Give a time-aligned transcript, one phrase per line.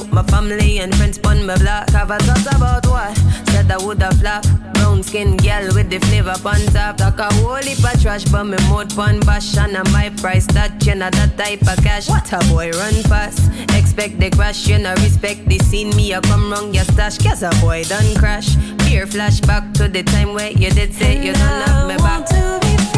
[0.00, 1.90] Out my family and friends pon my block.
[1.90, 3.16] Have a thought about what?
[3.50, 4.44] Said I woulda flop.
[4.74, 6.96] Brown skin gal with the flavor pon top.
[6.96, 9.56] Talk a whole heap of trash, but me mode pon bash.
[9.56, 12.08] And my price that you know that type of cash.
[12.08, 13.50] What a boy run fast.
[13.76, 15.94] Expect the crash, you know respect the scene.
[15.96, 18.56] Me I come wrong your stash, cause a boy done crash.
[18.84, 22.89] Fear flashback to the time where you did say you don't have me back.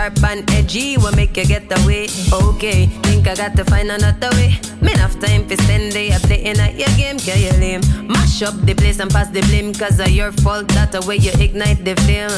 [0.00, 0.96] Sharp and edgy.
[0.96, 2.08] will make you get away?
[2.32, 4.58] Okay, think I got to find another way.
[4.80, 7.82] Me enough time for spend day playing at your game, can you lame?
[8.08, 10.68] Mash up the place and pass the blame, cause of your fault.
[10.68, 12.32] That's the way you ignite the flame.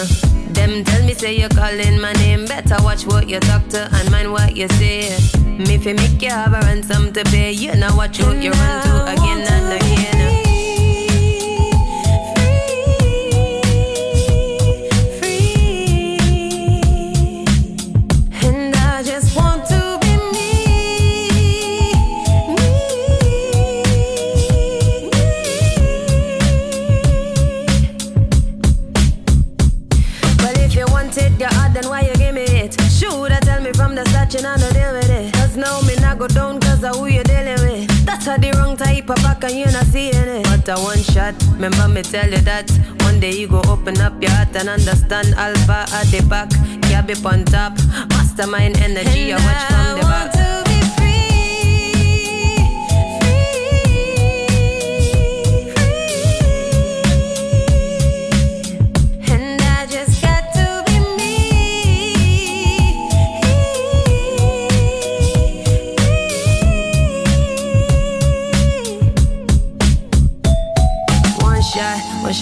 [0.54, 2.46] Them tell me say you're calling my name.
[2.46, 5.16] Better watch what you talk to and mind what you say.
[5.58, 7.52] Me fi make you have a ransom to pay.
[7.52, 10.21] You know what you you run to again and again.
[40.80, 42.70] One shot, remember me tell you that.
[43.02, 46.50] One day you go open up your heart and understand Alpha at the back,
[46.88, 47.72] Gab on top.
[48.10, 50.41] Mastermind energy, I watch from the back.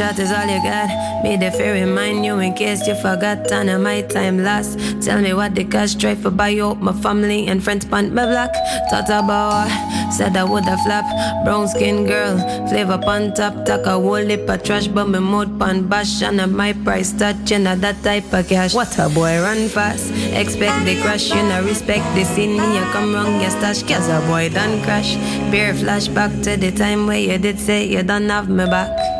[0.00, 0.88] Shot is all you got.
[1.22, 3.52] Me the fear remind you in case you forgot.
[3.52, 4.78] And my time lost.
[5.04, 8.24] Tell me what the cash try for buy out my family and friends pant my
[8.24, 8.52] black.
[8.88, 9.68] Thought about
[10.10, 11.04] said I woulda flap.
[11.44, 13.66] Brown skin girl, flavor pan top.
[13.66, 16.22] Talk a whole lip of trash, but me mode pan bash.
[16.22, 18.74] And my price touching at that type of cash.
[18.74, 20.10] What a boy run fast.
[20.32, 22.56] Expect the crash, you know respect the scene.
[22.56, 23.82] You come wrong, your stash.
[23.82, 25.16] Cause a boy done crash.
[25.50, 29.19] Beer flashback to the time where you did say you don't have me back.